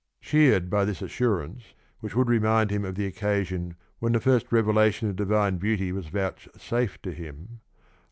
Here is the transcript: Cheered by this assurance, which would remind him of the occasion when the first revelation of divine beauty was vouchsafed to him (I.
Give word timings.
Cheered 0.19 0.67
by 0.67 0.83
this 0.83 1.03
assurance, 1.03 1.75
which 1.99 2.15
would 2.15 2.27
remind 2.27 2.71
him 2.71 2.83
of 2.85 2.95
the 2.95 3.05
occasion 3.05 3.75
when 3.99 4.13
the 4.13 4.19
first 4.19 4.51
revelation 4.51 5.07
of 5.07 5.15
divine 5.15 5.57
beauty 5.57 5.91
was 5.91 6.07
vouchsafed 6.07 7.03
to 7.03 7.11
him 7.11 7.59
(I. 7.59 7.79